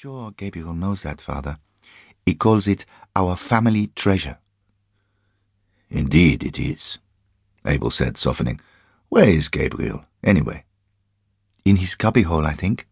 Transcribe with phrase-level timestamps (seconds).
[0.00, 1.58] sure Gabriel knows that, Father.
[2.24, 4.38] He calls it our family treasure.
[5.90, 6.98] Indeed it is,
[7.66, 8.62] Abel said, softening.
[9.10, 10.64] Where is Gabriel, anyway?
[11.66, 12.88] In his cubbyhole, I think.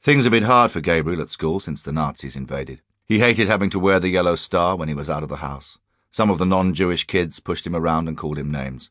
[0.00, 2.80] Things have been hard for Gabriel at school since the Nazis invaded.
[3.04, 5.76] He hated having to wear the yellow star when he was out of the house.
[6.12, 8.90] Some of the non-Jewish kids pushed him around and called him names.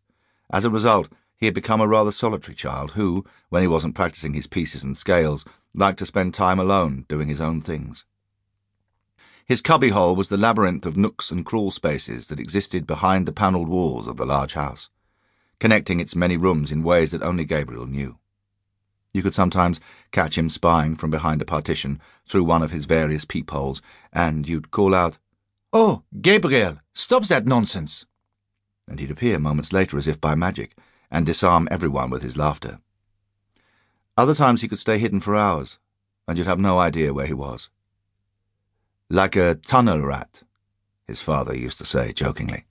[0.52, 1.08] As a result,
[1.38, 4.98] he had become a rather solitary child who, when he wasn't practicing his pieces and
[4.98, 5.46] scales,
[5.78, 8.04] liked to spend time alone doing his own things.
[9.46, 13.70] His cubbyhole was the labyrinth of nooks and crawl spaces that existed behind the panelled
[13.70, 14.90] walls of the large house,
[15.60, 18.18] connecting its many rooms in ways that only Gabriel knew.
[19.14, 19.80] You could sometimes
[20.12, 24.72] catch him spying from behind a partition through one of his various peepholes, and you'd
[24.72, 25.18] call out,
[25.72, 28.06] Oh, Gabriel, stop that nonsense!
[28.88, 30.76] And he'd appear moments later as if by magic,
[31.10, 32.80] and disarm everyone with his laughter.
[34.18, 35.78] Other times he could stay hidden for hours,
[36.28, 37.70] and you'd have no idea where he was.
[39.10, 40.42] Like a tunnel rat,
[41.06, 42.66] his father used to say jokingly.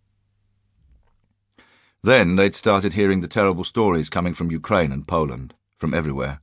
[2.02, 6.40] Then they'd started hearing the terrible stories coming from Ukraine and Poland, from everywhere,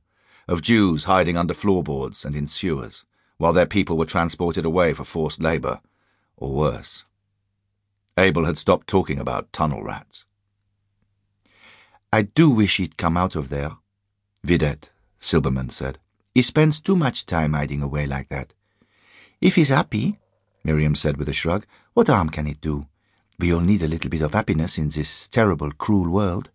[0.48, 3.04] of Jews hiding under floorboards and in sewers,
[3.36, 5.80] while their people were transported away for forced labour,
[6.36, 7.04] or worse.
[8.16, 10.24] Abel had stopped talking about tunnel rats.
[12.12, 13.72] I do wish he'd come out of there,
[14.44, 14.90] Vidette,
[15.24, 15.98] Silberman said.
[16.34, 18.52] He spends too much time hiding away like that.
[19.40, 20.18] If he's happy,
[20.62, 22.86] Miriam said with a shrug, what harm can it do?
[23.38, 26.50] We all need a little bit of happiness in this terrible, cruel world.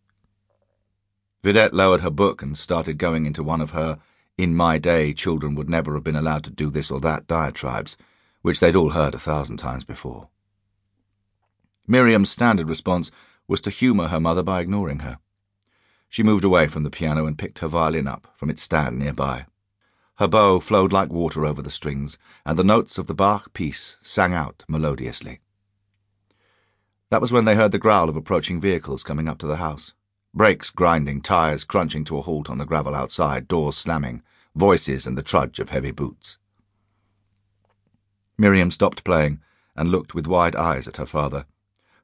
[1.43, 3.99] Vidette lowered her book and started going into one of her
[4.37, 7.97] in my day children would never have been allowed to do this or that diatribes,
[8.41, 10.29] which they'd all heard a thousand times before.
[11.87, 13.09] Miriam's standard response
[13.47, 15.17] was to humour her mother by ignoring her.
[16.09, 19.45] She moved away from the piano and picked her violin up from its stand nearby.
[20.17, 23.95] Her bow flowed like water over the strings, and the notes of the Bach piece
[24.01, 25.39] sang out melodiously.
[27.09, 29.93] That was when they heard the growl of approaching vehicles coming up to the house.
[30.33, 34.21] Brakes grinding, tires crunching to a halt on the gravel outside, doors slamming,
[34.55, 36.37] voices and the trudge of heavy boots.
[38.37, 39.39] Miriam stopped playing
[39.75, 41.45] and looked with wide eyes at her father,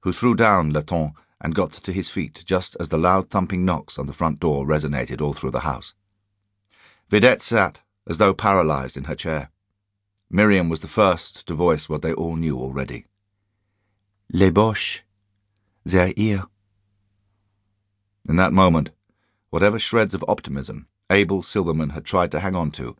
[0.01, 3.99] who threw down Laton and got to his feet just as the loud thumping knocks
[3.99, 5.93] on the front door resonated all through the house.
[7.09, 9.51] Vidette sat, as though paralyzed in her chair.
[10.29, 13.05] Miriam was the first to voice what they all knew already.
[14.31, 15.01] Les Boches.
[15.83, 16.45] They're here.
[18.27, 18.89] In that moment,
[19.51, 22.97] whatever shreds of optimism Abel Silberman had tried to hang on to,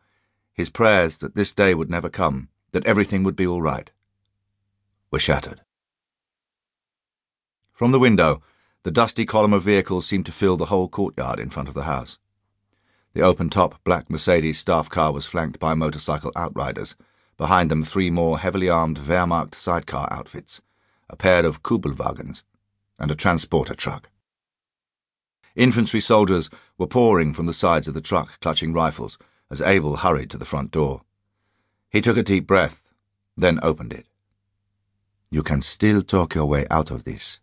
[0.54, 3.92] his prayers that this day would never come, that everything would be all right,
[5.12, 5.62] were shattered.
[7.76, 8.42] From the window,
[8.84, 11.84] the dusty column of vehicles seemed to fill the whole courtyard in front of the
[11.84, 12.20] house.
[13.14, 16.96] The open-top black Mercedes staff car was flanked by motorcycle outriders,
[17.36, 20.62] behind them three more heavily armed Wehrmacht sidecar outfits,
[21.10, 22.44] a pair of Kubelwagens,
[22.98, 24.10] and a transporter truck.
[25.54, 29.18] Infantry soldiers were pouring from the sides of the truck, clutching rifles,
[29.52, 31.02] as Abel hurried to the front door.
[31.90, 32.82] He took a deep breath,
[33.36, 34.08] then opened it.
[35.30, 37.42] You can still talk your way out of this,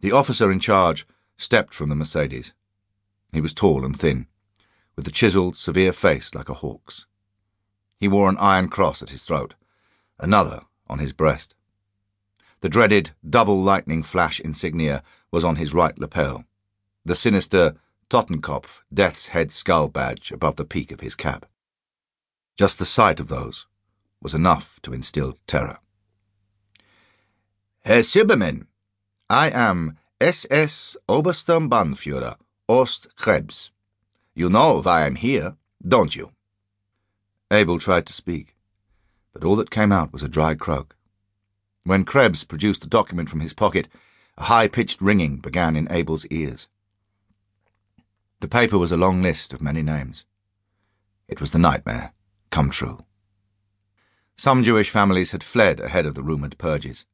[0.00, 1.06] the officer in charge
[1.36, 2.52] stepped from the Mercedes.
[3.32, 4.26] He was tall and thin,
[4.96, 7.06] with a chiselled, severe face like a hawk's.
[7.98, 9.54] He wore an iron cross at his throat,
[10.18, 11.54] another on his breast.
[12.60, 16.44] The dreaded double lightning flash insignia was on his right lapel,
[17.04, 17.76] the sinister
[18.10, 21.46] Totenkopf death's head skull badge above the peak of his cap.
[22.56, 23.66] Just the sight of those
[24.20, 25.78] was enough to instill terror.
[27.84, 28.66] Herr Silberman,
[29.30, 32.34] I am SS Obersturmbannführer
[32.68, 33.70] Ost Krebs.
[34.34, 35.54] You know why I'm here,
[35.86, 36.32] don't you?
[37.48, 38.56] Abel tried to speak,
[39.32, 40.96] but all that came out was a dry croak.
[41.84, 43.86] When Krebs produced the document from his pocket,
[44.36, 46.66] a high-pitched ringing began in Abel's ears.
[48.40, 50.24] The paper was a long list of many names.
[51.28, 52.14] It was the nightmare,
[52.50, 53.04] come true.
[54.36, 57.04] Some Jewish families had fled ahead of the rumoured purges.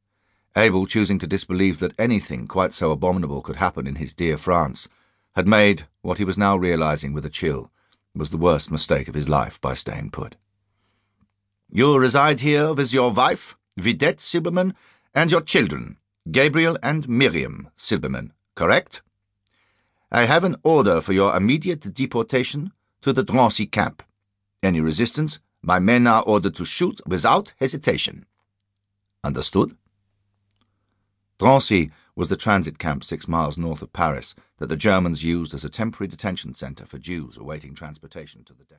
[0.56, 4.88] Abel choosing to disbelieve that anything quite so abominable could happen in his dear France,
[5.34, 7.70] had made, what he was now realizing with a chill,
[8.14, 10.36] was the worst mistake of his life by staying put.
[11.70, 14.74] You reside here with your wife, Vidette Silberman,
[15.14, 15.98] and your children,
[16.30, 19.02] Gabriel and Miriam Silberman, correct?
[20.10, 24.02] I have an order for your immediate deportation to the Drancy camp.
[24.62, 28.24] Any resistance, my men are ordered to shoot without hesitation.
[29.22, 29.76] Understood?
[31.38, 35.64] Drancy was the transit camp six miles north of Paris that the Germans used as
[35.64, 38.72] a temporary detention centre for Jews awaiting transportation to the death.